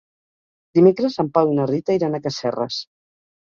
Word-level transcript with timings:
Dimecres 0.79 1.19
en 1.25 1.31
Pau 1.37 1.53
i 1.53 1.59
na 1.61 1.69
Rita 1.75 2.01
iran 2.01 2.19
a 2.19 2.25
Casserres. 2.27 2.85